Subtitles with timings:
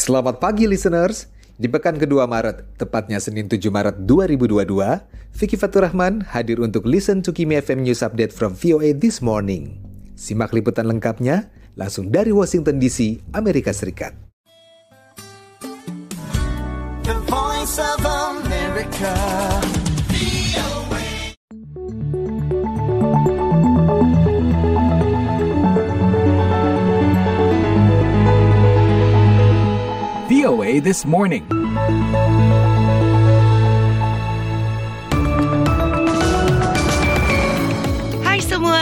[0.00, 1.28] Selamat pagi listeners.
[1.60, 4.64] Di pekan kedua Maret, tepatnya Senin 7 Maret 2022,
[5.36, 9.76] Vicky Faturrahman hadir untuk Listen to Kimi FM News Update from VOA This Morning.
[10.16, 14.16] Simak liputan lengkapnya langsung dari Washington DC, Amerika Serikat.
[17.04, 19.12] The voice of America.
[30.78, 32.69] This Morning.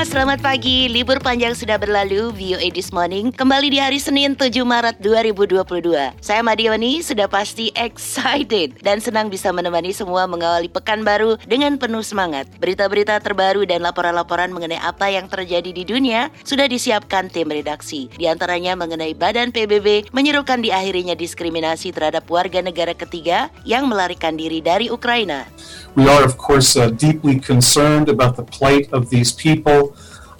[0.07, 0.87] Selamat pagi.
[0.87, 5.59] Libur panjang sudah berlalu, VOA This Morning kembali di hari Senin 7 Maret 2022.
[6.23, 12.07] Saya Madioni sudah pasti excited dan senang bisa menemani semua mengawali pekan baru dengan penuh
[12.07, 12.47] semangat.
[12.63, 18.07] Berita-berita terbaru dan laporan-laporan mengenai apa yang terjadi di dunia sudah disiapkan tim redaksi.
[18.15, 24.63] Di antaranya mengenai Badan PBB menyerukan diakhirinya diskriminasi terhadap warga negara ketiga yang melarikan diri
[24.63, 25.51] dari Ukraina.
[25.99, 29.88] We are, of course, uh, deeply concerned about the plight of these people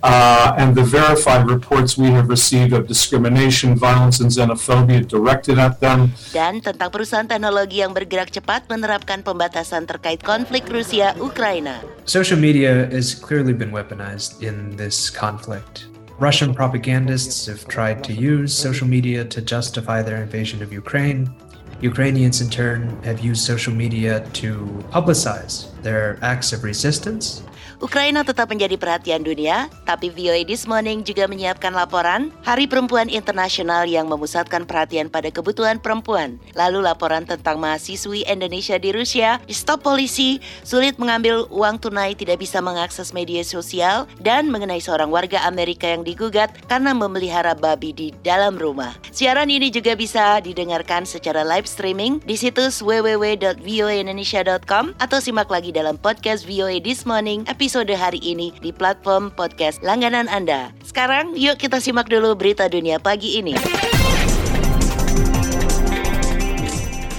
[0.03, 5.81] uh, and the verified reports we have received of discrimination, violence, and xenophobia directed at
[5.81, 6.13] them.
[6.31, 11.83] dan tentang perusahaan teknologi yang bergerak cepat menerapkan pembatasan terkait konflik Rusia-Ukraina.
[12.07, 15.91] Social media has clearly been weaponized in this conflict.
[16.19, 21.31] Russian propagandists have tried to use social media to justify their invasion of Ukraine.
[21.79, 27.47] Ukrainians, in turn, have used social media to publicize their acts of resistance
[27.79, 33.87] Ukraina tetap menjadi perhatian dunia, tapi VOA This Morning juga menyiapkan laporan Hari Perempuan Internasional
[33.87, 36.43] yang memusatkan perhatian pada kebutuhan perempuan.
[36.59, 42.59] Lalu laporan tentang mahasiswi Indonesia di Rusia, stop polisi, sulit mengambil uang tunai, tidak bisa
[42.59, 48.59] mengakses media sosial, dan mengenai seorang warga Amerika yang digugat karena memelihara babi di dalam
[48.59, 48.99] rumah.
[49.15, 55.95] Siaran ini juga bisa didengarkan secara live streaming di situs www.voaindonesia.com atau simak lagi dalam
[55.95, 60.73] podcast VOA This Morning episode hari ini di platform podcast langganan Anda.
[60.81, 63.53] Sekarang yuk kita simak dulu berita dunia pagi ini.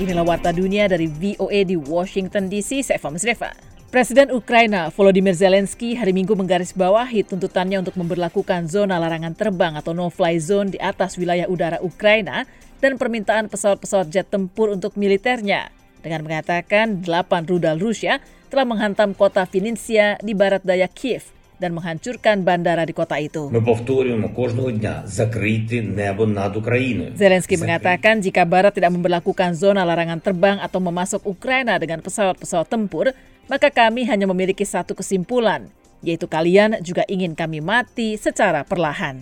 [0.01, 3.53] Inilah Warta Dunia dari VOA di Washington DC, saya Fahmi Reva.
[3.93, 10.41] Presiden Ukraina Volodymyr Zelensky hari Minggu menggarisbawahi tuntutannya untuk memberlakukan zona larangan terbang atau no-fly
[10.41, 12.49] zone di atas wilayah udara Ukraina
[12.81, 19.45] dan permintaan pesawat-pesawat jet tempur untuk militernya dengan mengatakan delapan rudal Rusia telah menghantam kota
[19.45, 21.29] Finisia di barat daya Kiev
[21.59, 23.51] dan menghancurkan bandara di kota itu.
[27.19, 33.11] Zelensky mengatakan jika Barat tidak memperlakukan zona larangan terbang atau memasuk Ukraina dengan pesawat-pesawat tempur,
[33.51, 35.67] maka kami hanya memiliki satu kesimpulan,
[35.99, 39.19] yaitu kalian juga ingin kami mati secara perlahan.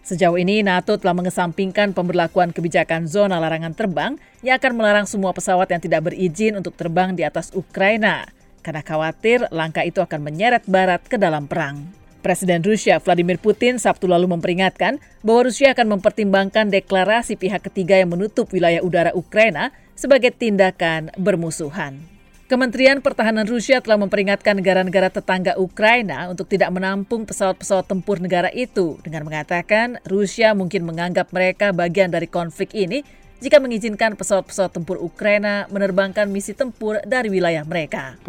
[0.00, 5.70] Sejauh ini, NATO telah mengesampingkan pemberlakuan kebijakan zona larangan terbang yang akan melarang semua pesawat
[5.70, 8.26] yang tidak berizin untuk terbang di atas Ukraina
[8.60, 12.00] karena khawatir langkah itu akan menyeret Barat ke dalam perang.
[12.20, 18.12] Presiden Rusia Vladimir Putin Sabtu lalu memperingatkan bahwa Rusia akan mempertimbangkan deklarasi pihak ketiga yang
[18.12, 22.20] menutup wilayah udara Ukraina sebagai tindakan bermusuhan.
[22.50, 28.98] Kementerian Pertahanan Rusia telah memperingatkan negara-negara tetangga Ukraina untuk tidak menampung pesawat-pesawat tempur negara itu
[29.06, 33.06] dengan mengatakan Rusia mungkin menganggap mereka bagian dari konflik ini
[33.40, 38.20] jika mengizinkan pesawat-pesawat tempur Ukraina menerbangkan misi tempur dari wilayah mereka.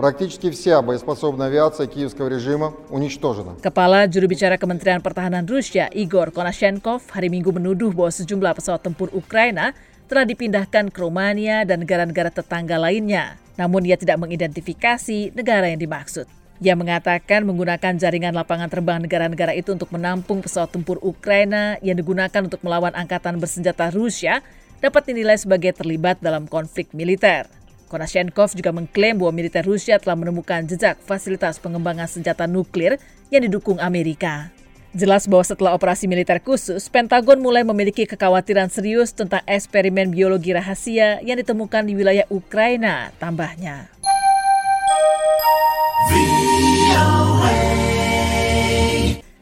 [3.59, 9.11] Kepala juru bicara Kementerian Pertahanan Rusia Igor Konashenkov hari Minggu menuduh bahwa sejumlah pesawat tempur
[9.11, 9.75] Ukraina
[10.07, 13.35] telah dipindahkan ke Romania dan negara-negara tetangga lainnya.
[13.59, 16.23] Namun ia tidak mengidentifikasi negara yang dimaksud.
[16.61, 22.45] Ia mengatakan menggunakan jaringan lapangan terbang negara-negara itu untuk menampung pesawat tempur Ukraina yang digunakan
[22.45, 24.45] untuk melawan angkatan bersenjata Rusia
[24.81, 27.47] dapat dinilai sebagai terlibat dalam konflik militer.
[27.88, 32.97] Konashenkov juga mengklaim bahwa militer Rusia telah menemukan jejak fasilitas pengembangan senjata nuklir
[33.30, 34.50] yang didukung Amerika.
[34.92, 41.24] Jelas bahwa setelah operasi militer khusus, Pentagon mulai memiliki kekhawatiran serius tentang eksperimen biologi rahasia
[41.24, 43.88] yang ditemukan di wilayah Ukraina, tambahnya.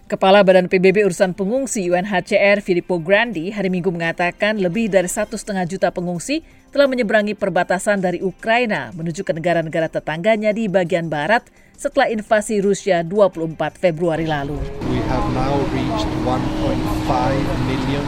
[0.10, 5.70] Kepala Badan PBB Urusan Pengungsi UNHCR Filippo Grandi hari Minggu mengatakan lebih dari satu setengah
[5.70, 6.42] juta pengungsi
[6.74, 11.46] telah menyeberangi perbatasan dari Ukraina menuju ke negara-negara tetangganya di bagian barat
[11.78, 14.58] setelah invasi Rusia 24 Februari lalu.
[14.90, 18.02] We have now reached 1.5 million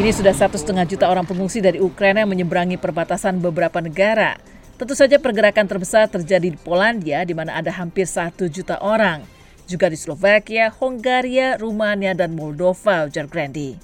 [0.00, 4.40] Kini sudah satu setengah juta orang pengungsi dari Ukraina yang menyeberangi perbatasan beberapa negara.
[4.80, 9.41] Tentu saja pergerakan terbesar terjadi di Polandia di mana ada hampir satu juta orang.
[9.66, 13.78] Juga di Slovakia, Hongaria, Rumania, dan Moldova, ujar Grandi.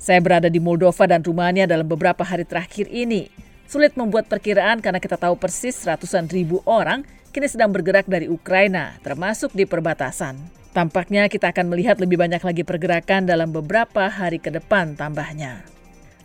[0.00, 3.28] Saya berada di Moldova dan Rumania dalam beberapa hari terakhir ini.
[3.70, 8.98] Sulit membuat perkiraan karena kita tahu persis ratusan ribu orang kini sedang bergerak dari Ukraina,
[9.06, 10.34] termasuk di perbatasan.
[10.70, 15.62] Tampaknya kita akan melihat lebih banyak lagi pergerakan dalam beberapa hari ke depan tambahnya.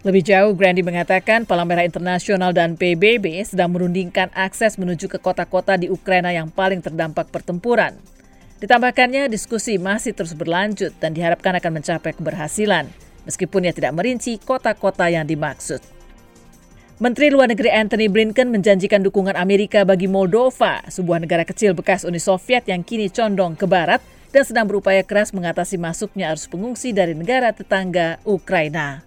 [0.05, 5.89] Lebih jauh, Grandi mengatakan Palang Internasional dan PBB sedang merundingkan akses menuju ke kota-kota di
[5.89, 7.97] Ukraina yang paling terdampak pertempuran.
[8.63, 12.87] Ditambahkannya, diskusi masih terus berlanjut dan diharapkan akan mencapai keberhasilan,
[13.27, 15.83] meskipun ia tidak merinci kota-kota yang dimaksud.
[16.95, 22.23] Menteri Luar Negeri Anthony Blinken menjanjikan dukungan Amerika bagi Moldova, sebuah negara kecil bekas Uni
[22.23, 23.99] Soviet yang kini condong ke barat
[24.31, 29.03] dan sedang berupaya keras mengatasi masuknya arus pengungsi dari negara tetangga Ukraina.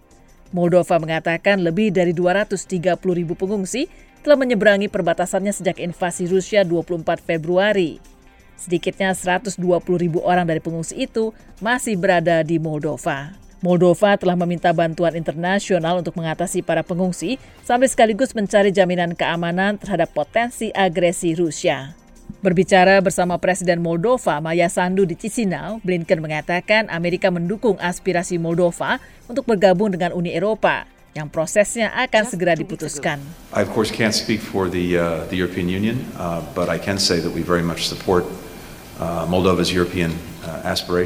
[0.52, 3.88] Moldova mengatakan lebih dari 230 ribu pengungsi
[4.20, 8.17] telah menyeberangi perbatasannya sejak invasi Rusia 24 Februari.
[8.58, 9.62] Sedikitnya 120
[9.96, 11.30] ribu orang dari pengungsi itu
[11.62, 13.38] masih berada di Moldova.
[13.58, 20.14] Moldova telah meminta bantuan internasional untuk mengatasi para pengungsi sambil sekaligus mencari jaminan keamanan terhadap
[20.14, 21.94] potensi agresi Rusia.
[22.38, 29.42] Berbicara bersama Presiden Moldova Maya Sandu di Chisinau, Blinken mengatakan Amerika mendukung aspirasi Moldova untuk
[29.42, 30.86] bergabung dengan Uni Eropa
[31.18, 33.18] yang prosesnya akan segera diputuskan.
[33.50, 36.94] I of course can't speak for the uh, the European Union, uh, but I can
[36.94, 38.22] say that we very much support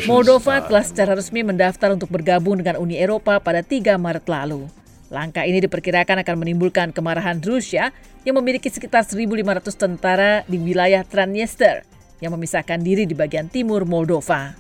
[0.09, 4.65] Moldova uh, telah secara resmi mendaftar untuk bergabung dengan Uni Eropa pada 3 Maret lalu.
[5.13, 7.93] Langkah ini diperkirakan akan menimbulkan kemarahan Rusia
[8.25, 11.85] yang memiliki sekitar 1.500 tentara di wilayah Transnistria
[12.25, 14.57] yang memisahkan diri di bagian timur Moldova.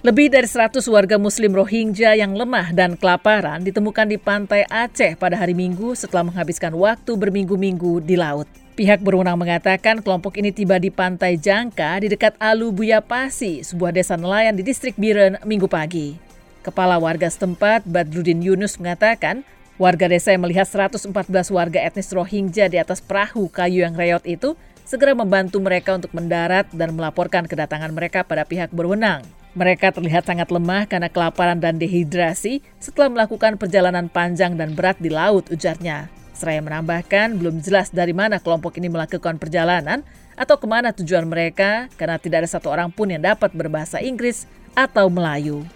[0.00, 5.36] Lebih dari 100 warga muslim Rohingya yang lemah dan kelaparan ditemukan di pantai Aceh pada
[5.36, 8.48] hari Minggu setelah menghabiskan waktu berminggu-minggu di laut.
[8.80, 14.16] Pihak berwenang mengatakan kelompok ini tiba di pantai Jangka di dekat Alu Buyapasi, sebuah desa
[14.16, 16.16] nelayan di distrik Biren, minggu pagi.
[16.64, 19.44] Kepala warga setempat, Badrudin Yunus mengatakan,
[19.76, 21.12] warga desa yang melihat 114
[21.52, 24.56] warga etnis Rohingya di atas perahu kayu yang reot itu
[24.88, 29.28] segera membantu mereka untuk mendarat dan melaporkan kedatangan mereka pada pihak berwenang.
[29.60, 35.12] Mereka terlihat sangat lemah karena kelaparan dan dehidrasi setelah melakukan perjalanan panjang dan berat di
[35.12, 36.19] laut, ujarnya.
[36.40, 40.00] Seraya menambahkan belum jelas dari mana kelompok ini melakukan perjalanan
[40.40, 44.48] atau ke mana tujuan mereka karena tidak ada satu orang pun yang dapat berbahasa Inggris
[44.72, 45.68] atau Melayu.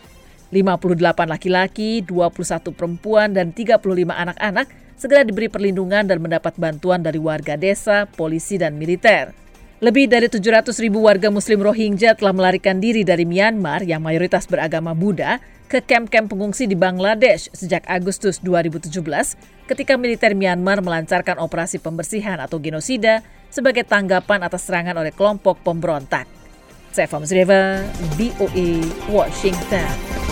[0.49, 3.77] 58 laki-laki, 21 perempuan, dan 35
[4.09, 9.44] anak-anak segera diberi perlindungan dan mendapat bantuan dari warga desa, polisi, dan militer.
[9.83, 14.95] Lebih dari 700 ribu warga muslim Rohingya telah melarikan diri dari Myanmar yang mayoritas beragama
[14.95, 18.95] Buddha ke kamp-kamp pengungsi di Bangladesh sejak Agustus 2017
[19.67, 26.31] ketika militer Myanmar melancarkan operasi pembersihan atau genosida sebagai tanggapan atas serangan oleh kelompok pemberontak.
[26.95, 27.83] Saya Zreva,
[28.15, 28.79] BOE,
[29.11, 30.24] Washington.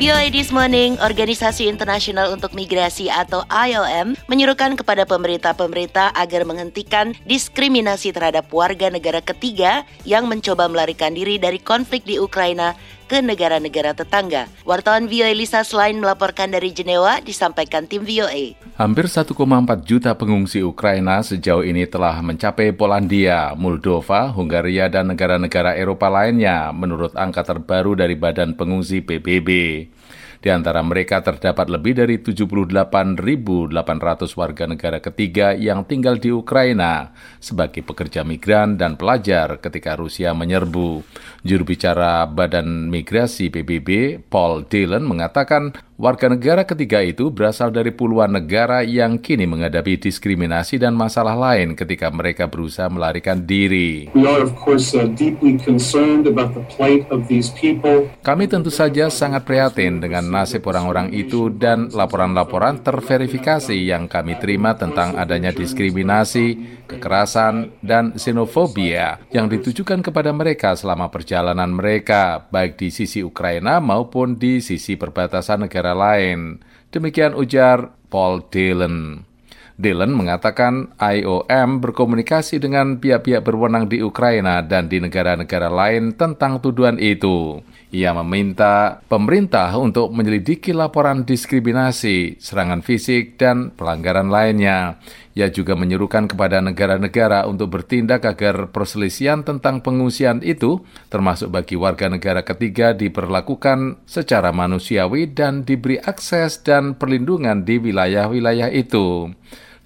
[0.00, 8.08] VOA This Morning, Organisasi Internasional untuk Migrasi atau IOM, menyuruhkan kepada pemerintah-pemerintah agar menghentikan diskriminasi
[8.08, 12.72] terhadap warga negara ketiga yang mencoba melarikan diri dari konflik di Ukraina
[13.10, 14.46] ke negara-negara tetangga.
[14.62, 18.54] Wartawan VOA Lisa Selain melaporkan dari Jenewa, disampaikan tim VOA.
[18.78, 19.34] Hampir 1,4
[19.82, 27.10] juta pengungsi Ukraina sejauh ini telah mencapai Polandia, Moldova, Hungaria, dan negara-negara Eropa lainnya menurut
[27.18, 29.50] angka terbaru dari Badan Pengungsi PBB.
[30.40, 33.76] Di antara mereka terdapat lebih dari 78.800
[34.40, 41.04] warga negara ketiga yang tinggal di Ukraina sebagai pekerja migran dan pelajar ketika Rusia menyerbu.
[41.44, 48.32] Juru bicara Badan Migrasi PBB, Paul Dillon, mengatakan Warga negara ketiga itu berasal dari puluhan
[48.32, 54.08] negara yang kini menghadapi diskriminasi dan masalah lain ketika mereka berusaha melarikan diri.
[54.16, 54.48] Uh,
[58.24, 64.80] Kami tentu saja sangat prihatin dengan nasib orang-orang itu dan laporan-laporan terverifikasi yang kami terima
[64.80, 72.88] tentang adanya diskriminasi, kekerasan, dan xenofobia yang ditujukan kepada mereka selama perjalanan mereka, baik di
[72.88, 76.62] sisi Ukraina maupun di sisi perbatasan negara negara lain.
[76.94, 79.26] Demikian ujar Paul Dillon.
[79.80, 87.00] Dillon mengatakan IOM berkomunikasi dengan pihak-pihak berwenang di Ukraina dan di negara-negara lain tentang tuduhan
[87.00, 87.64] itu.
[87.90, 95.02] Ia meminta pemerintah untuk menyelidiki laporan diskriminasi, serangan fisik, dan pelanggaran lainnya.
[95.34, 102.06] Ia juga menyerukan kepada negara-negara untuk bertindak agar perselisihan tentang pengungsian itu, termasuk bagi warga
[102.06, 109.34] negara ketiga, diperlakukan secara manusiawi dan diberi akses dan perlindungan di wilayah-wilayah itu.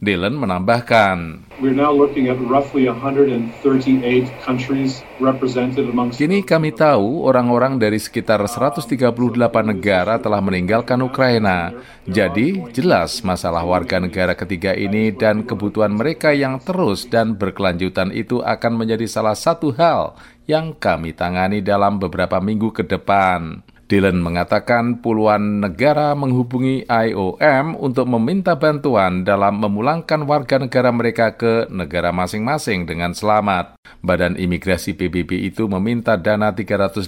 [0.05, 3.49] Dylan menambahkan, We're now looking at roughly 138
[4.45, 9.01] countries represented amongst Kini kami tahu orang-orang dari sekitar 138
[9.65, 11.73] negara telah meninggalkan Ukraina.
[12.05, 18.45] Jadi, jelas masalah warga negara ketiga ini dan kebutuhan mereka yang terus dan berkelanjutan itu
[18.45, 23.65] akan menjadi salah satu hal yang kami tangani dalam beberapa minggu ke depan.
[23.95, 31.71] Dylan mengatakan puluhan negara menghubungi IOM untuk meminta bantuan dalam memulangkan warga negara mereka ke
[31.71, 33.79] negara masing-masing dengan selamat.
[34.03, 37.07] Badan Imigrasi PBB itu meminta dana 350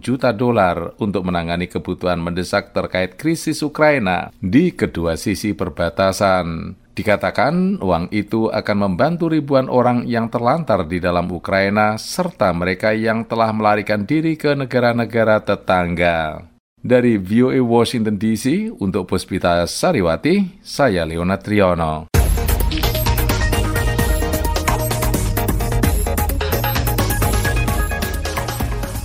[0.00, 6.80] juta dolar untuk menangani kebutuhan mendesak terkait krisis Ukraina di kedua sisi perbatasan.
[6.92, 13.24] Dikatakan uang itu akan membantu ribuan orang yang terlantar di dalam Ukraina serta mereka yang
[13.24, 16.44] telah melarikan diri ke negara-negara tetangga.
[16.76, 22.12] Dari VOA Washington DC, untuk Puspita Sariwati, saya Leona Triono.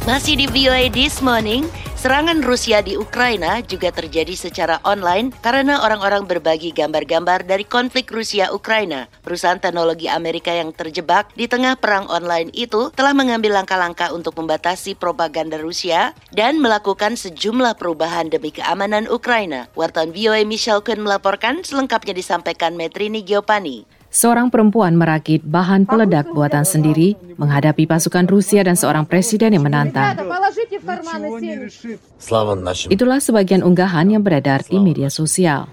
[0.04, 1.64] Masih di VOA This Morning,
[2.08, 9.12] serangan Rusia di Ukraina juga terjadi secara online karena orang-orang berbagi gambar-gambar dari konflik Rusia-Ukraina.
[9.28, 14.96] Perusahaan teknologi Amerika yang terjebak di tengah perang online itu telah mengambil langkah-langkah untuk membatasi
[14.96, 19.68] propaganda Rusia dan melakukan sejumlah perubahan demi keamanan Ukraina.
[19.76, 23.97] Wartawan VOA Michelle Kun melaporkan selengkapnya disampaikan Metrini Giopani.
[24.08, 30.16] Seorang perempuan merakit bahan peledak buatan sendiri menghadapi pasukan Rusia dan seorang presiden yang menantang.
[32.88, 35.68] Itulah sebagian unggahan yang beredar di media sosial.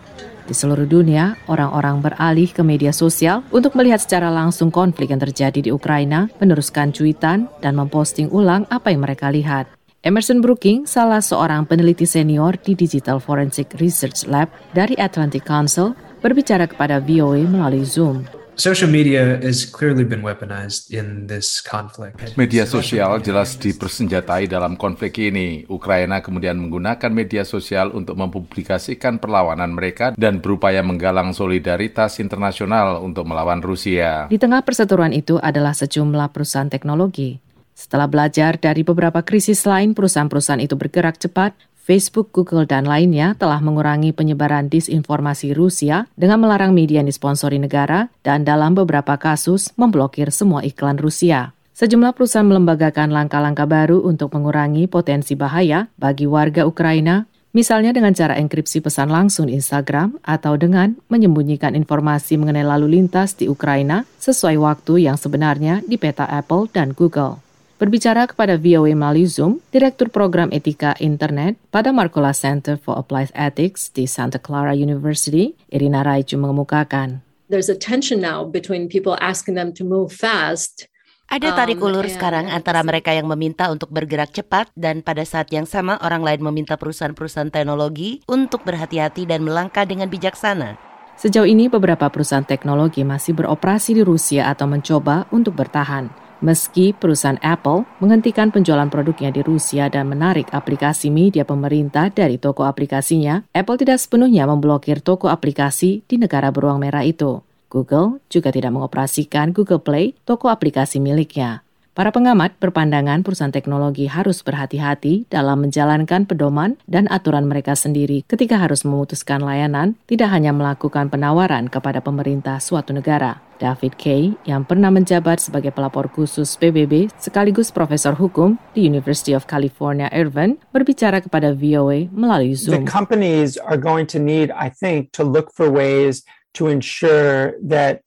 [0.44, 5.64] Di seluruh dunia, orang-orang beralih ke media sosial untuk melihat secara langsung konflik yang terjadi
[5.64, 9.72] di Ukraina, meneruskan cuitan, dan memposting ulang apa yang mereka lihat.
[10.04, 16.64] Emerson Brooking, salah seorang peneliti senior di Digital Forensic Research Lab dari Atlantic Council, berbicara
[16.64, 18.24] kepada VOA melalui Zoom.
[18.54, 22.22] Social media has clearly been weaponized in this conflict.
[22.38, 25.66] Media sosial jelas dipersenjatai dalam konflik ini.
[25.66, 33.26] Ukraina kemudian menggunakan media sosial untuk mempublikasikan perlawanan mereka dan berupaya menggalang solidaritas internasional untuk
[33.26, 34.30] melawan Rusia.
[34.30, 37.42] Di tengah perseteruan itu adalah sejumlah perusahaan teknologi.
[37.74, 43.60] Setelah belajar dari beberapa krisis lain, perusahaan-perusahaan itu bergerak cepat Facebook, Google, dan lainnya telah
[43.60, 50.32] mengurangi penyebaran disinformasi Rusia dengan melarang media yang disponsori negara dan dalam beberapa kasus memblokir
[50.32, 51.52] semua iklan Rusia.
[51.76, 58.40] Sejumlah perusahaan melembagakan langkah-langkah baru untuk mengurangi potensi bahaya bagi warga Ukraina, misalnya dengan cara
[58.40, 65.04] enkripsi pesan langsung Instagram atau dengan menyembunyikan informasi mengenai lalu lintas di Ukraina sesuai waktu
[65.04, 67.43] yang sebenarnya di peta Apple dan Google.
[67.84, 73.92] Berbicara kepada VOA melalui Zoom, Direktur Program Etika Internet pada Marcola Center for Applied Ethics
[73.92, 77.20] di Santa Clara University, Irina Raichu mengemukakan.
[77.52, 80.88] There's a tension now between people asking them to move fast
[81.28, 85.68] ada tarik ulur sekarang antara mereka yang meminta untuk bergerak cepat dan pada saat yang
[85.68, 90.80] sama orang lain meminta perusahaan-perusahaan teknologi untuk berhati-hati dan melangkah dengan bijaksana.
[91.20, 96.23] Sejauh ini beberapa perusahaan teknologi masih beroperasi di Rusia atau mencoba untuk bertahan.
[96.44, 102.68] Meski perusahaan Apple menghentikan penjualan produknya di Rusia dan menarik aplikasi media pemerintah dari toko
[102.68, 107.40] aplikasinya, Apple tidak sepenuhnya memblokir toko aplikasi di negara beruang merah itu.
[107.72, 111.63] Google juga tidak mengoperasikan Google Play, toko aplikasi miliknya.
[111.94, 118.58] Para pengamat berpandangan perusahaan teknologi harus berhati-hati dalam menjalankan pedoman dan aturan mereka sendiri ketika
[118.58, 123.38] harus memutuskan layanan, tidak hanya melakukan penawaran kepada pemerintah suatu negara.
[123.62, 129.46] David Kay, yang pernah menjabat sebagai pelapor khusus PBB sekaligus profesor hukum di University of
[129.46, 132.82] California, Irvine, berbicara kepada VOA melalui Zoom.
[132.82, 136.26] The companies are going to need, I think, to look for ways
[136.58, 138.02] to ensure that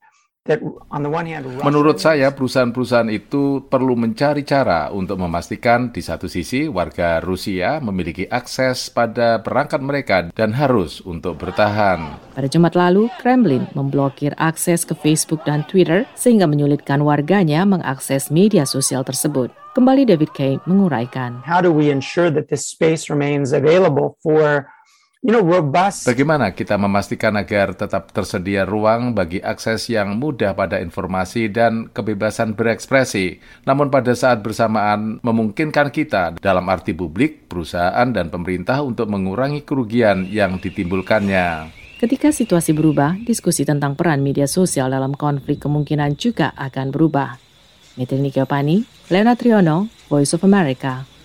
[1.64, 8.24] Menurut saya, perusahaan-perusahaan itu perlu mencari cara untuk memastikan di satu sisi warga Rusia memiliki
[8.24, 12.16] akses pada perangkat mereka dan harus untuk bertahan.
[12.32, 18.64] Pada Jumat lalu, Kremlin memblokir akses ke Facebook dan Twitter sehingga menyulitkan warganya mengakses media
[18.64, 19.52] sosial tersebut.
[19.78, 21.46] Kembali David Kay menguraikan.
[21.46, 24.66] How do we ensure that this space remains available for
[25.26, 26.06] you know, robust.
[26.06, 32.54] Bagaimana kita memastikan agar tetap tersedia ruang bagi akses yang mudah pada informasi dan kebebasan
[32.54, 39.66] berekspresi, namun pada saat bersamaan memungkinkan kita dalam arti publik, perusahaan, dan pemerintah untuk mengurangi
[39.66, 41.74] kerugian yang ditimbulkannya.
[41.98, 47.42] Ketika situasi berubah, diskusi tentang peran media sosial dalam konflik kemungkinan juga akan berubah.
[47.98, 51.17] Mitri Nikiopani, Leona Triono, Voice of America.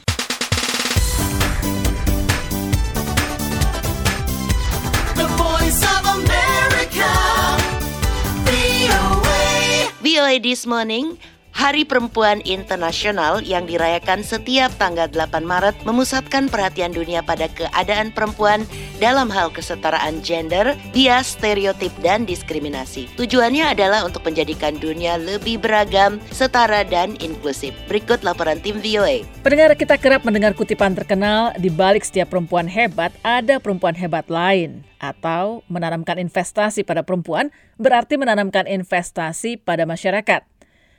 [10.39, 11.19] This Morning,
[11.53, 18.65] Hari Perempuan Internasional yang dirayakan setiap tanggal 8 Maret memusatkan perhatian dunia pada keadaan perempuan
[18.97, 23.05] dalam hal kesetaraan gender, bias, stereotip, dan diskriminasi.
[23.21, 27.77] Tujuannya adalah untuk menjadikan dunia lebih beragam, setara, dan inklusif.
[27.85, 29.29] Berikut laporan tim VOA.
[29.45, 34.89] Pendengar kita kerap mendengar kutipan terkenal, di balik setiap perempuan hebat ada perempuan hebat lain.
[35.03, 40.52] Atau menanamkan investasi pada perempuan berarti menanamkan investasi pada masyarakat.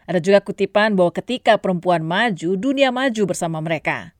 [0.10, 4.12] Ada juga kutipan bahwa ketika perempuan maju, dunia maju bersama mereka.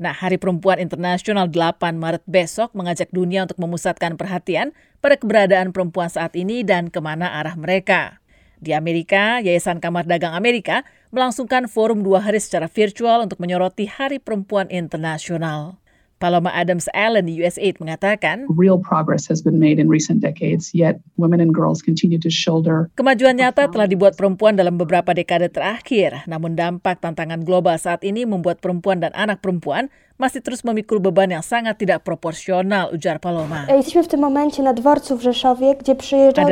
[0.00, 4.72] Nah, Hari Perempuan Internasional 8 Maret besok mengajak dunia untuk memusatkan perhatian
[5.04, 8.20] pada keberadaan perempuan saat ini dan ke mana arah mereka.
[8.60, 14.20] Di Amerika, Yayasan Kamar Dagang Amerika melangsungkan forum dua hari secara virtual untuk menyoroti Hari
[14.20, 15.80] Perempuan Internasional.
[16.20, 21.00] Paloma Adams Allen di USAID mengatakan, Real progress has been made in recent decades, yet
[21.16, 22.92] women and girls continue to shoulder.
[23.00, 28.28] Kemajuan nyata telah dibuat perempuan dalam beberapa dekade terakhir, namun dampak tantangan global saat ini
[28.28, 29.88] membuat perempuan dan anak perempuan
[30.20, 33.64] masih terus memikul beban yang sangat tidak proporsional, ujar Paloma.
[33.64, 33.80] Ada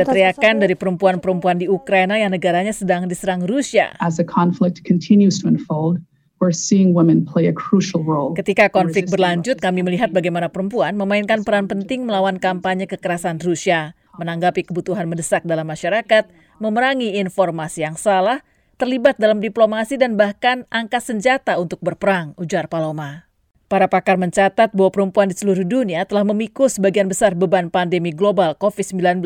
[0.09, 3.93] teriakan dari perempuan-perempuan di Ukraina yang negaranya sedang diserang Rusia.
[4.01, 6.01] As the conflict continues to unfold,
[6.39, 8.33] we're seeing women play a crucial role.
[8.33, 14.67] Ketika konflik berlanjut, kami melihat bagaimana perempuan memainkan peran penting melawan kampanye kekerasan Rusia, menanggapi
[14.67, 16.31] kebutuhan mendesak dalam masyarakat,
[16.63, 18.41] memerangi informasi yang salah,
[18.79, 23.27] terlibat dalam diplomasi dan bahkan angkat senjata untuk berperang, ujar Paloma.
[23.69, 28.57] Para pakar mencatat bahwa perempuan di seluruh dunia telah memikul sebagian besar beban pandemi global
[28.57, 29.21] COVID-19,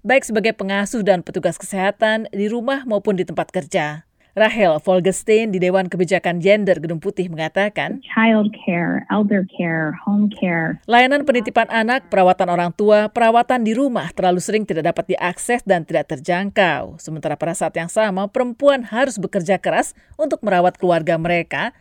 [0.00, 4.08] baik sebagai pengasuh dan petugas kesehatan di rumah maupun di tempat kerja.
[4.32, 10.80] Rahel Volgestein di Dewan Kebijakan Gender Gedung Putih mengatakan, Child care, elder care, home care.
[10.88, 15.84] Layanan penitipan anak, perawatan orang tua, perawatan di rumah terlalu sering tidak dapat diakses dan
[15.84, 16.96] tidak terjangkau.
[16.96, 21.76] Sementara pada saat yang sama, perempuan harus bekerja keras untuk merawat keluarga mereka,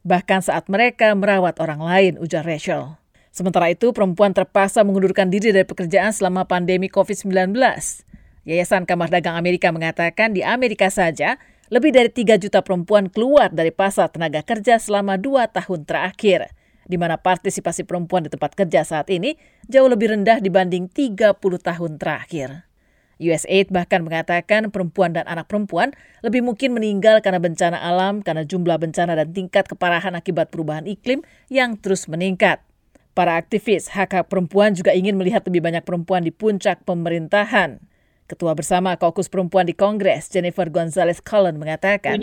[0.00, 2.96] bahkan saat mereka merawat orang lain, ujar Rachel.
[3.28, 7.52] Sementara itu, perempuan terpaksa mengundurkan diri dari pekerjaan selama pandemi COVID-19.
[8.48, 11.36] Yayasan Kamar Dagang Amerika mengatakan di Amerika saja,
[11.70, 16.50] lebih dari 3 juta perempuan keluar dari pasar tenaga kerja selama dua tahun terakhir,
[16.90, 19.38] di mana partisipasi perempuan di tempat kerja saat ini
[19.70, 22.66] jauh lebih rendah dibanding 30 tahun terakhir.
[23.20, 25.92] USAID bahkan mengatakan perempuan dan anak perempuan
[26.24, 31.22] lebih mungkin meninggal karena bencana alam karena jumlah bencana dan tingkat keparahan akibat perubahan iklim
[31.52, 32.64] yang terus meningkat.
[33.12, 37.89] Para aktivis hak hak perempuan juga ingin melihat lebih banyak perempuan di puncak pemerintahan.
[38.30, 42.14] Ketua bersama Kaukus Perempuan di Kongres, Jennifer Gonzalez Cullen mengatakan,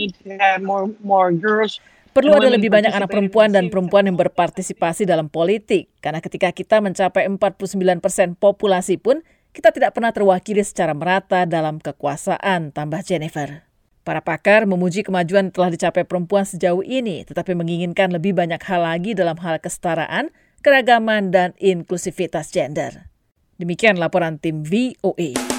[0.63, 1.84] more, more girls
[2.17, 6.82] Perlu ada lebih banyak anak perempuan dan perempuan yang berpartisipasi dalam politik, karena ketika kita
[6.82, 9.22] mencapai 49 persen populasi pun,
[9.54, 13.70] kita tidak pernah terwakili secara merata dalam kekuasaan, tambah Jennifer.
[14.02, 19.13] Para pakar memuji kemajuan telah dicapai perempuan sejauh ini, tetapi menginginkan lebih banyak hal lagi
[19.13, 20.34] dalam hal kesetaraan,
[20.65, 23.13] keragaman, dan inklusivitas gender.
[23.62, 25.57] Demikian laporan tim VOA.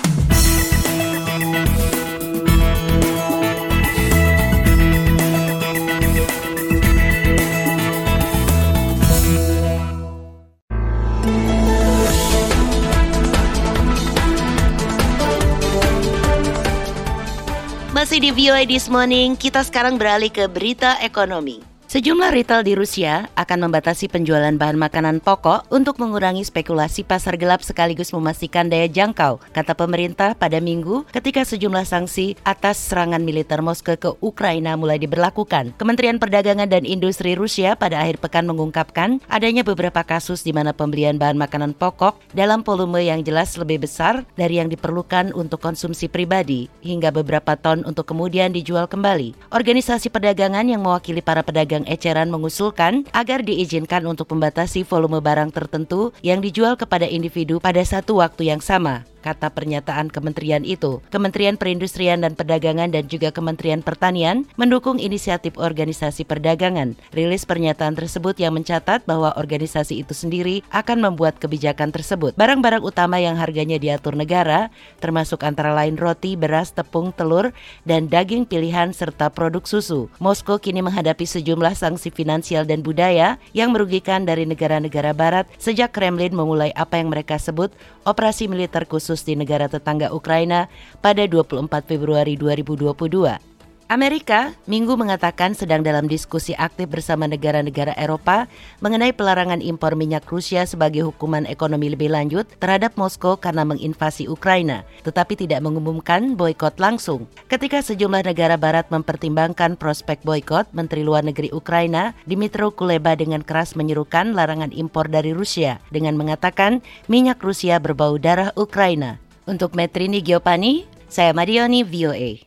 [18.08, 21.60] Masih di VOA This Morning, kita sekarang beralih ke berita ekonomi.
[21.88, 27.64] Sejumlah retail di Rusia akan membatasi penjualan bahan makanan pokok untuk mengurangi spekulasi pasar gelap
[27.64, 33.96] sekaligus memastikan daya jangkau, kata pemerintah pada minggu ketika sejumlah sanksi atas serangan militer Moskow
[33.96, 35.80] ke Ukraina mulai diberlakukan.
[35.80, 41.16] Kementerian Perdagangan dan Industri Rusia pada akhir pekan mengungkapkan adanya beberapa kasus di mana pembelian
[41.16, 46.68] bahan makanan pokok dalam volume yang jelas lebih besar dari yang diperlukan untuk konsumsi pribadi
[46.84, 49.56] hingga beberapa ton untuk kemudian dijual kembali.
[49.56, 55.54] Organisasi perdagangan yang mewakili para pedagang pedagang eceran mengusulkan agar diizinkan untuk membatasi volume barang
[55.54, 61.02] tertentu yang dijual kepada individu pada satu waktu yang sama kata pernyataan kementerian itu.
[61.10, 66.94] Kementerian Perindustrian dan Perdagangan dan juga Kementerian Pertanian mendukung inisiatif organisasi perdagangan.
[67.10, 72.38] Rilis pernyataan tersebut yang mencatat bahwa organisasi itu sendiri akan membuat kebijakan tersebut.
[72.38, 74.70] Barang-barang utama yang harganya diatur negara,
[75.02, 77.50] termasuk antara lain roti, beras, tepung, telur,
[77.88, 80.12] dan daging pilihan serta produk susu.
[80.20, 86.36] Moskow kini menghadapi sejumlah sanksi finansial dan budaya yang merugikan dari negara-negara barat sejak Kremlin
[86.36, 87.72] memulai apa yang mereka sebut
[88.04, 90.68] operasi militer khusus di negara tetangga Ukraina
[91.00, 93.57] pada 24 Februari 2022.
[93.88, 98.44] Amerika minggu mengatakan sedang dalam diskusi aktif bersama negara-negara Eropa
[98.84, 104.84] mengenai pelarangan impor minyak Rusia sebagai hukuman ekonomi lebih lanjut terhadap Moskow karena menginvasi Ukraina,
[105.08, 107.24] tetapi tidak mengumumkan boykot langsung.
[107.48, 113.72] Ketika sejumlah negara barat mempertimbangkan prospek boykot, Menteri Luar Negeri Ukraina Dimitro Kuleba dengan keras
[113.72, 119.16] menyerukan larangan impor dari Rusia dengan mengatakan minyak Rusia berbau darah Ukraina.
[119.48, 122.44] Untuk Metrini Giopani, saya Marioni VOA.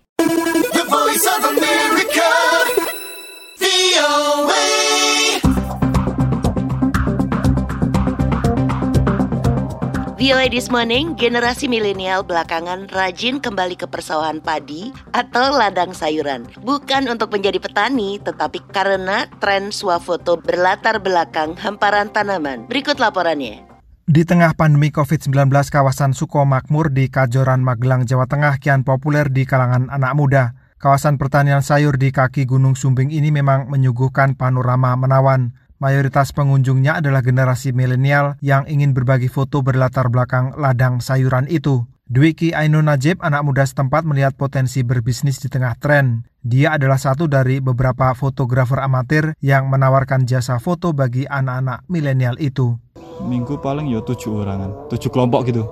[10.32, 16.48] VOA This Morning, generasi milenial belakangan rajin kembali ke persawahan padi atau ladang sayuran.
[16.64, 22.64] Bukan untuk menjadi petani, tetapi karena tren swafoto berlatar belakang hamparan tanaman.
[22.72, 23.60] Berikut laporannya.
[24.08, 29.92] Di tengah pandemi COVID-19, kawasan Sukomakmur di Kajoran, Magelang, Jawa Tengah kian populer di kalangan
[29.92, 30.56] anak muda.
[30.80, 35.60] Kawasan pertanian sayur di kaki Gunung Sumbing ini memang menyuguhkan panorama menawan.
[35.82, 41.90] Mayoritas pengunjungnya adalah generasi milenial yang ingin berbagi foto berlatar belakang ladang sayuran itu.
[42.06, 46.30] Dwiki Ainun Najib, anak muda setempat melihat potensi berbisnis di tengah tren.
[46.46, 52.78] Dia adalah satu dari beberapa fotografer amatir yang menawarkan jasa foto bagi anak-anak milenial itu.
[53.26, 55.66] Minggu paling ya tujuh orangan, tujuh kelompok gitu.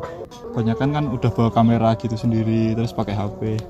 [0.57, 3.61] Kebanyakan kan udah bawa kamera gitu sendiri, terus pakai HP.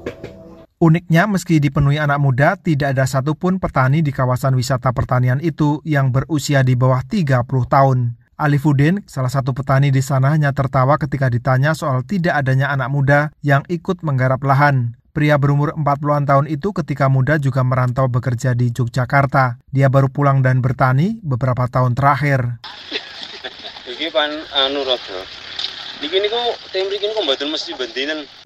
[0.80, 6.16] Uniknya, meski dipenuhi anak muda, tidak ada satupun petani di kawasan wisata pertanian itu yang
[6.16, 8.16] berusia di bawah 30 tahun.
[8.40, 13.36] Alifudin, salah satu petani di sana hanya tertawa ketika ditanya soal tidak adanya anak muda
[13.44, 14.96] yang ikut menggarap lahan.
[15.12, 19.60] Pria berumur 40-an tahun itu ketika muda juga merantau bekerja di Yogyakarta.
[19.76, 22.64] Dia baru pulang dan bertani beberapa tahun terakhir.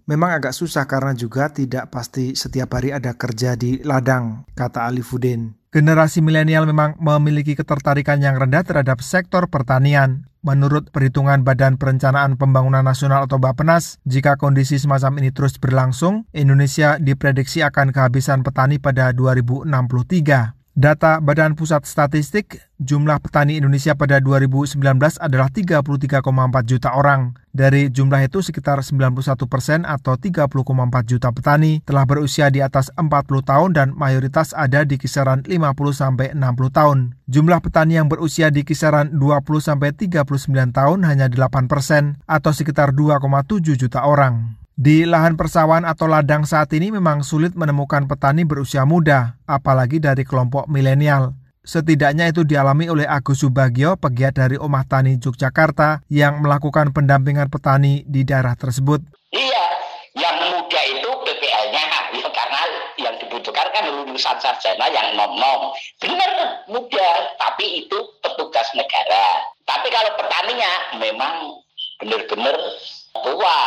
[0.10, 5.54] Memang agak susah karena juga tidak pasti setiap hari ada kerja di ladang, kata Alifudin.
[5.70, 10.30] Generasi milenial memang memiliki ketertarikan yang rendah terhadap sektor pertanian.
[10.44, 17.00] Menurut perhitungan Badan Perencanaan Pembangunan Nasional atau Bappenas, jika kondisi semacam ini terus berlangsung, Indonesia
[17.00, 20.63] diprediksi akan kehabisan petani pada 2063.
[20.74, 24.82] Data Badan Pusat Statistik, jumlah petani Indonesia pada 2019
[25.22, 26.26] adalah 33,4
[26.66, 27.38] juta orang.
[27.54, 30.50] Dari jumlah itu sekitar 91 persen atau 30,4
[31.06, 33.06] juta petani telah berusia di atas 40
[33.46, 36.42] tahun dan mayoritas ada di kisaran 50 sampai 60
[36.74, 37.22] tahun.
[37.30, 42.98] Jumlah petani yang berusia di kisaran 20 sampai 39 tahun hanya 8 persen atau sekitar
[42.98, 44.63] 2,7 juta orang.
[44.74, 50.26] Di lahan persawahan atau ladang saat ini memang sulit menemukan petani berusia muda, apalagi dari
[50.26, 51.38] kelompok milenial.
[51.62, 58.02] Setidaknya itu dialami oleh Agus Subagio, pegiat dari Omah Tani Yogyakarta, yang melakukan pendampingan petani
[58.10, 59.06] di daerah tersebut.
[59.30, 59.66] Iya,
[60.18, 61.84] yang muda itu PPL-nya
[62.18, 62.62] ya karena
[62.98, 65.70] yang dibutuhkan kan lulusan sarjana yang nom-nom.
[66.02, 69.38] Benar, muda, tapi itu petugas negara.
[69.70, 71.62] Tapi kalau petaninya memang
[72.02, 72.58] benar-benar
[73.22, 73.62] tua.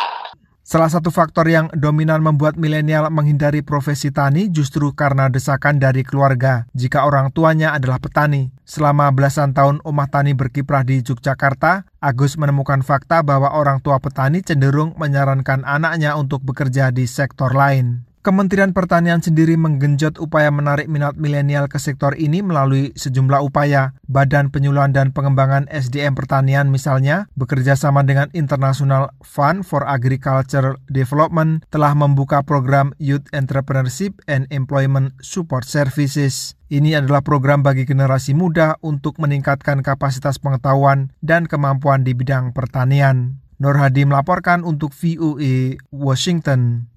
[0.66, 6.66] Salah satu faktor yang dominan membuat milenial menghindari profesi tani justru karena desakan dari keluarga
[6.74, 8.50] jika orang tuanya adalah petani.
[8.66, 14.42] Selama belasan tahun Omah Tani berkiprah di Yogyakarta, Agus menemukan fakta bahwa orang tua petani
[14.42, 18.02] cenderung menyarankan anaknya untuk bekerja di sektor lain.
[18.26, 23.94] Kementerian Pertanian sendiri menggenjot upaya menarik minat milenial ke sektor ini melalui sejumlah upaya.
[24.10, 31.62] Badan Penyuluhan dan Pengembangan SDM Pertanian misalnya, bekerja sama dengan International Fund for Agriculture Development
[31.70, 36.58] telah membuka program Youth Entrepreneurship and Employment Support Services.
[36.66, 43.38] Ini adalah program bagi generasi muda untuk meningkatkan kapasitas pengetahuan dan kemampuan di bidang pertanian.
[43.62, 46.90] Nur Hadi melaporkan untuk VOA Washington.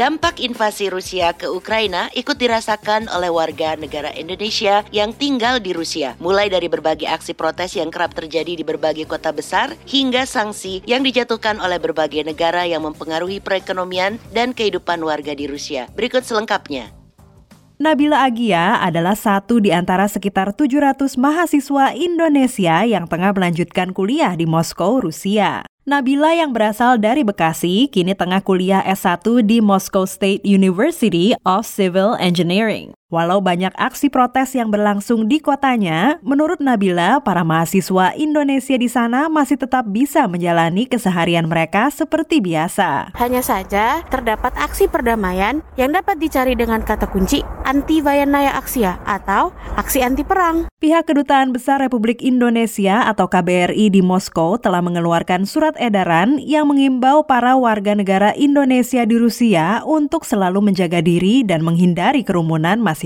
[0.00, 6.16] Dampak invasi Rusia ke Ukraina ikut dirasakan oleh warga negara Indonesia yang tinggal di Rusia,
[6.16, 11.04] mulai dari berbagai aksi protes yang kerap terjadi di berbagai kota besar hingga sanksi yang
[11.04, 15.84] dijatuhkan oleh berbagai negara yang mempengaruhi perekonomian dan kehidupan warga di Rusia.
[15.92, 16.88] Berikut selengkapnya.
[17.76, 24.48] Nabila Agia adalah satu di antara sekitar 700 mahasiswa Indonesia yang tengah melanjutkan kuliah di
[24.48, 25.69] Moskow, Rusia.
[25.88, 32.20] Nabila yang berasal dari Bekasi kini tengah kuliah S1 di Moscow State University of Civil
[32.20, 32.92] Engineering.
[33.10, 39.26] Walau banyak aksi protes yang berlangsung di kotanya, menurut Nabila, para mahasiswa Indonesia di sana
[39.26, 43.10] masih tetap bisa menjalani keseharian mereka seperti biasa.
[43.18, 49.50] Hanya saja terdapat aksi perdamaian yang dapat dicari dengan kata kunci anti Vayanaya Aksia atau
[49.74, 50.70] aksi anti perang.
[50.78, 57.26] Pihak Kedutaan Besar Republik Indonesia atau KBRI di Moskow telah mengeluarkan surat edaran yang mengimbau
[57.26, 62.99] para warga negara Indonesia di Rusia untuk selalu menjaga diri dan menghindari kerumunan masyarakat.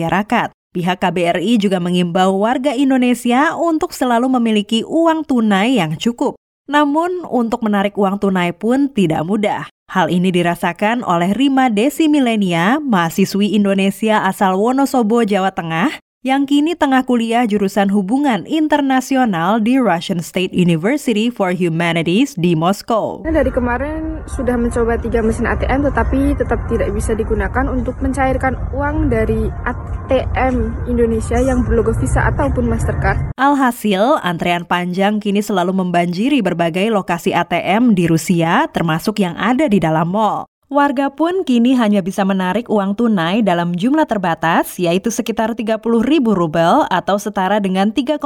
[0.74, 6.35] Pihak KBRI juga mengimbau warga Indonesia untuk selalu memiliki uang tunai yang cukup.
[6.66, 9.70] Namun, untuk menarik uang tunai pun tidak mudah.
[9.87, 16.72] Hal ini dirasakan oleh Rima Desi Milenia, mahasiswi Indonesia asal Wonosobo, Jawa Tengah, yang kini
[16.72, 23.20] tengah kuliah jurusan hubungan internasional di Russian State University for Humanities di Moskow.
[23.28, 29.12] Dari kemarin sudah mencoba tiga mesin ATM tetapi tetap tidak bisa digunakan untuk mencairkan uang
[29.12, 33.37] dari ATM Indonesia yang berlogo Visa ataupun Mastercard.
[33.37, 39.76] Alhasil, antrean panjang kini selalu membanjiri berbagai lokasi ATM di Rusia termasuk yang ada di
[39.76, 40.48] dalam mall.
[40.74, 46.34] Warga pun kini hanya bisa menarik uang tunai dalam jumlah terbatas, yaitu sekitar 30 ribu
[46.34, 48.18] rubel atau setara dengan 3,6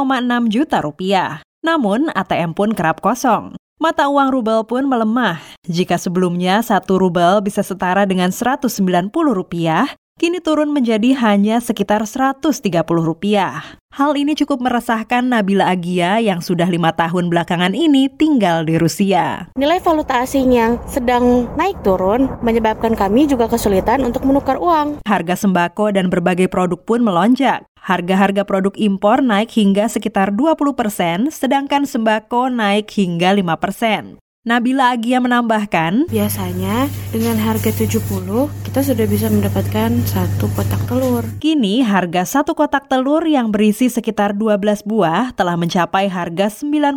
[0.49, 1.45] juta rupiah.
[1.61, 3.53] Namun, ATM pun kerap kosong.
[3.77, 5.45] Mata uang rubel pun melemah.
[5.69, 9.85] Jika sebelumnya satu rubel bisa setara dengan 190 rupiah,
[10.19, 12.51] kini turun menjadi hanya sekitar 130
[12.91, 13.79] rupiah.
[13.95, 19.49] Hal ini cukup meresahkan Nabila Agia yang sudah lima tahun belakangan ini tinggal di Rusia.
[19.57, 25.01] Nilai valuta asing yang sedang naik turun menyebabkan kami juga kesulitan untuk menukar uang.
[25.07, 27.65] Harga sembako dan berbagai produk pun melonjak.
[27.79, 34.21] Harga-harga produk impor naik hingga sekitar 20 persen, sedangkan sembako naik hingga 5 persen.
[34.49, 38.01] Nabila Agia menambahkan, Biasanya dengan harga 70
[38.65, 41.21] kita sudah bisa mendapatkan satu kotak telur.
[41.37, 46.97] Kini harga satu kotak telur yang berisi sekitar 12 buah telah mencapai harga 92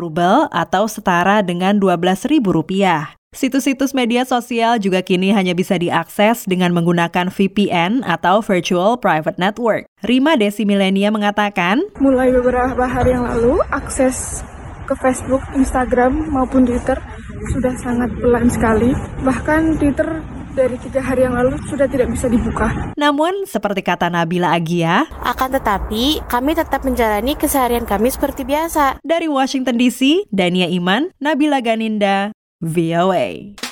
[0.00, 3.12] rubel atau setara dengan 12 ribu rupiah.
[3.36, 9.84] Situs-situs media sosial juga kini hanya bisa diakses dengan menggunakan VPN atau Virtual Private Network.
[10.00, 14.40] Rima Desi Milenia mengatakan, Mulai beberapa hari yang lalu, akses
[14.86, 16.96] ke Facebook, Instagram maupun Twitter
[17.50, 18.94] sudah sangat pelan sekali.
[19.26, 20.22] Bahkan Twitter
[20.56, 22.72] dari tiga hari yang lalu sudah tidak bisa dibuka.
[22.96, 29.04] Namun, seperti kata Nabila Agia, akan tetapi kami tetap menjalani keseharian kami seperti biasa.
[29.04, 32.32] Dari Washington DC, Dania Iman, Nabila Ganinda,
[32.64, 33.65] VOA.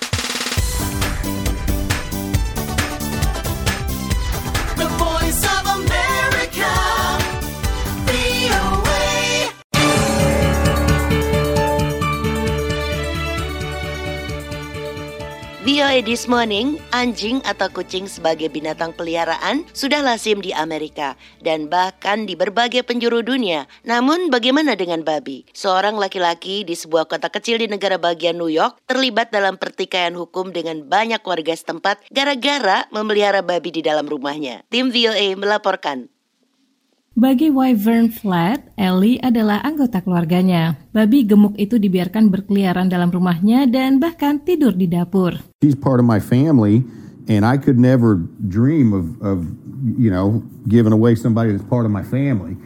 [15.74, 22.30] VOA This Morning, anjing atau kucing sebagai binatang peliharaan sudah lazim di Amerika dan bahkan
[22.30, 23.66] di berbagai penjuru dunia.
[23.82, 25.42] Namun bagaimana dengan babi?
[25.50, 30.54] Seorang laki-laki di sebuah kota kecil di negara bagian New York terlibat dalam pertikaian hukum
[30.54, 34.62] dengan banyak warga setempat gara-gara memelihara babi di dalam rumahnya.
[34.70, 36.13] Tim VOA melaporkan.
[37.14, 40.74] Bagi Wyvern Flat, Ellie adalah anggota keluarganya.
[40.90, 45.38] Babi gemuk itu dibiarkan berkeliaran dalam rumahnya dan bahkan tidur di dapur.
[45.62, 46.82] She's part of my family,
[47.30, 48.18] and I could never
[48.50, 49.46] dream of, of
[49.94, 52.58] you know, giving away somebody that's part of my family.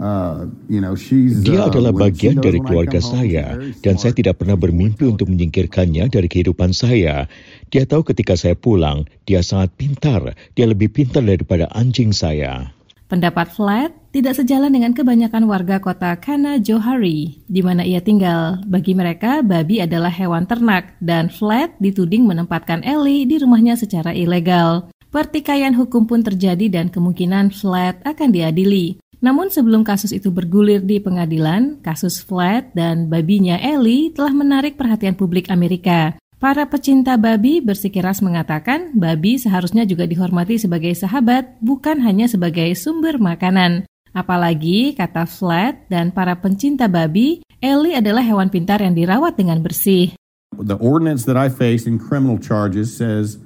[0.00, 4.00] Uh, you know, she's, Dia uh, adalah when- she bagian dari keluarga saya, very dan
[4.00, 7.28] saya tidak pernah bermimpi untuk menyingkirkannya dari kehidupan saya.
[7.68, 10.32] Dia tahu ketika saya pulang, dia sangat pintar.
[10.56, 12.79] Dia lebih pintar daripada anjing saya.
[13.10, 18.62] Pendapat Flat tidak sejalan dengan kebanyakan warga kota Kana Johari, di mana ia tinggal.
[18.62, 24.94] Bagi mereka, babi adalah hewan ternak, dan Flat dituding menempatkan Ellie di rumahnya secara ilegal.
[25.10, 29.02] Pertikaian hukum pun terjadi dan kemungkinan Flat akan diadili.
[29.18, 35.18] Namun sebelum kasus itu bergulir di pengadilan, kasus Flat dan babinya Ellie telah menarik perhatian
[35.18, 36.14] publik Amerika.
[36.40, 43.20] Para pecinta babi bersikeras mengatakan babi seharusnya juga dihormati sebagai sahabat, bukan hanya sebagai sumber
[43.20, 43.84] makanan.
[44.16, 50.16] Apalagi, kata Flat dan para pencinta babi, Ellie adalah hewan pintar yang dirawat dengan bersih.
[50.56, 53.36] The ordinance that I face in criminal charges says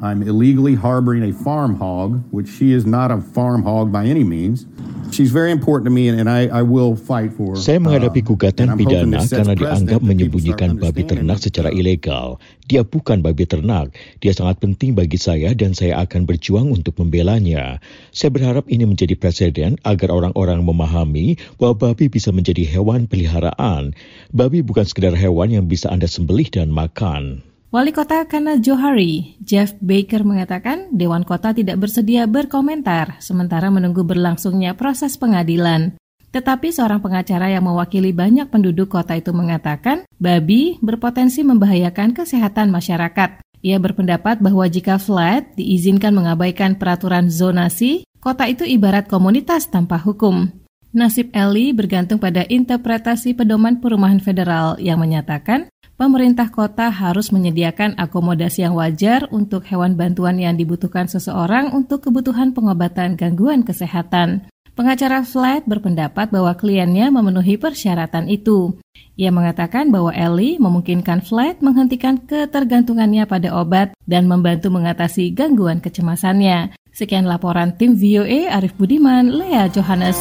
[0.00, 4.24] I'm illegally harboring a farm hog, which she is not a farm hog by any
[4.24, 4.64] means.
[5.12, 7.52] She's very important to me, and, and I, I will fight for.
[7.60, 12.40] Saya menghadapi uh, gugatan I'm hoping pidana karena dianggap menyembunyikan babi ternak secara ilegal.
[12.64, 13.92] Dia bukan babi ternak.
[14.24, 17.82] Dia sangat penting bagi saya dan saya akan berjuang untuk membelanya.
[18.14, 23.92] Saya berharap ini menjadi presiden agar orang-orang memahami bahwa babi bisa menjadi hewan peliharaan.
[24.32, 27.49] Babi bukan sekedar hewan yang bisa Anda sembelih dan makan.
[27.70, 34.74] Wali Kota Kana Johari, Jeff Baker mengatakan Dewan Kota tidak bersedia berkomentar sementara menunggu berlangsungnya
[34.74, 35.94] proses pengadilan.
[36.34, 43.38] Tetapi seorang pengacara yang mewakili banyak penduduk kota itu mengatakan babi berpotensi membahayakan kesehatan masyarakat.
[43.62, 50.50] Ia berpendapat bahwa jika flat diizinkan mengabaikan peraturan zonasi, kota itu ibarat komunitas tanpa hukum.
[50.90, 55.70] Nasib Eli bergantung pada interpretasi pedoman perumahan federal yang menyatakan
[56.00, 62.56] pemerintah kota harus menyediakan akomodasi yang wajar untuk hewan bantuan yang dibutuhkan seseorang untuk kebutuhan
[62.56, 64.48] pengobatan gangguan kesehatan.
[64.72, 68.80] Pengacara Flat berpendapat bahwa kliennya memenuhi persyaratan itu.
[69.20, 76.72] Ia mengatakan bahwa Ellie memungkinkan Flat menghentikan ketergantungannya pada obat dan membantu mengatasi gangguan kecemasannya.
[76.96, 80.16] Sekian laporan tim VOA Arif Budiman, Lea Johannes.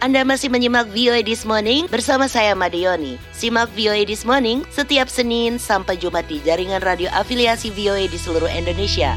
[0.00, 3.20] Anda masih menyimak VOA This Morning bersama saya Madioni.
[3.36, 8.48] Simak VOA This Morning setiap Senin sampai Jumat di jaringan radio afiliasi VOA di seluruh
[8.48, 9.12] Indonesia.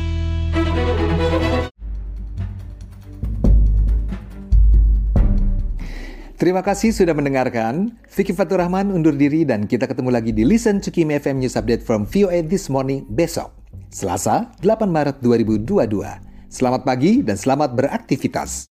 [6.36, 7.96] Terima kasih sudah mendengarkan.
[8.12, 11.56] Vicky Fatur Rahman undur diri dan kita ketemu lagi di Listen to Kim FM News
[11.56, 13.56] Update from VOA This Morning besok.
[13.88, 15.64] Selasa, 8 Maret 2022.
[16.52, 18.73] Selamat pagi dan selamat beraktivitas.